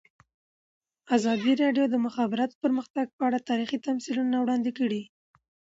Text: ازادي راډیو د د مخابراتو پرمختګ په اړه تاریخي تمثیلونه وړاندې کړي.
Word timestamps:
ازادي 1.15 1.53
راډیو 1.63 1.85
د 1.87 1.91
د 1.93 1.95
مخابراتو 2.05 2.59
پرمختګ 2.63 3.05
په 3.17 3.23
اړه 3.27 3.39
تاریخي 3.49 3.77
تمثیلونه 3.87 4.35
وړاندې 4.39 4.71
کړي. 4.79 5.01